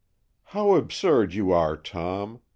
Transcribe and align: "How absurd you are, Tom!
"How 0.45 0.73
absurd 0.77 1.35
you 1.35 1.51
are, 1.51 1.77
Tom! 1.77 2.39